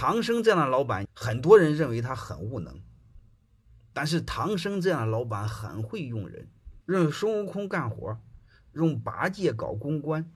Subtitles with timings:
[0.00, 2.80] 唐僧这样的老板，很多人认为他很无能，
[3.92, 6.48] 但是唐僧这样的老板很会用人，
[6.86, 8.16] 让孙悟空干活，
[8.74, 10.30] 用八戒搞公关，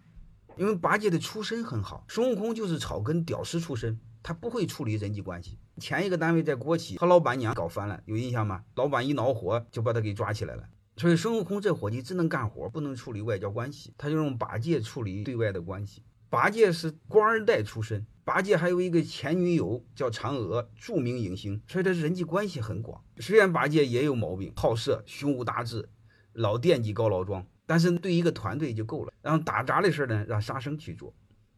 [0.57, 5.61] 因为八戒的出身很好，孙悟空就是草根屌丝出身，他不会处理人际关系。
[5.77, 8.65] 前一个单位在国企和老板娘搞翻了，有印象吗？
[8.75, 10.65] 老板一恼火就把他给抓起来了。
[10.97, 16.03] 所以孙悟空这伙计只能干活，不能处理外交关系，他就用八戒处理对外的关系。
[16.29, 23.03] 八戒是官二代出身，八戒还有一个前女友叫嫦娥，著名影星，所以他人际关系很广。
[23.19, 25.89] 虽然八戒也有毛病，好色、胸无大志，
[26.33, 29.13] 老惦记高老庄，但是对一个团队就够了。
[29.23, 31.13] 然后打杂的事呢，让沙僧去做，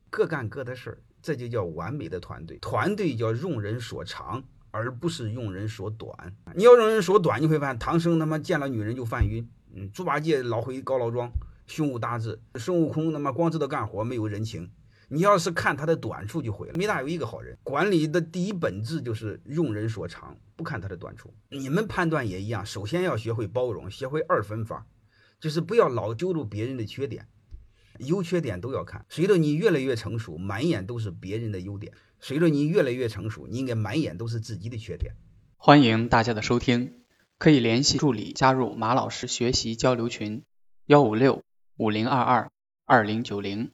[0.09, 2.57] 各干各的事儿，这就叫完美的团队。
[2.59, 6.35] 团队叫用人所长，而不是用人所短。
[6.55, 11.31] 你要用人所短，你会发现唐僧他妈见了女人就犯晕，嗯，猪八戒老回高老庄。
[11.67, 14.71] 胸无大志，孙悟空他妈光知道干活，没有人情。
[15.15, 17.57] 你要是看他的短处就毁了，没大有一个好人。
[17.63, 21.33] 管理的第一本质就是用人所长，不看他的短处。
[21.51, 24.89] 你们判断也一样，首先要学会包容，学会二分法，
[25.39, 27.29] 就是不要老揪住别人的缺点，
[28.01, 29.07] 优缺点都要看。
[29.09, 35.15] 随着你越来越成熟，满眼都是别人的优点；随着你越来越成熟，你应该满眼都是自己的缺点。
[35.57, 37.05] 欢迎大家的收听，
[37.39, 40.43] 可以联系助理加入马老师学习交流群：
[40.87, 41.45] 幺五六。
[41.77, 42.51] 五零二二
[42.85, 43.71] 二零九零。